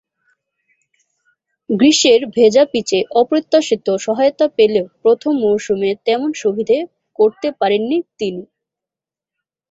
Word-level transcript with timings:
গ্রীষ্মের 1.69 2.21
ভেজা 2.35 2.63
পিচে 2.71 2.99
অপ্রত্যাশিত 3.19 3.87
সহায়তা 4.05 4.45
পেলেও 4.57 4.85
প্রথম 5.01 5.33
মৌসুমে 5.43 5.89
তেমন 6.05 6.29
সুবিধে 6.41 6.77
করতে 7.19 7.47
পারেননি 7.59 7.97
তিনি। 8.19 8.43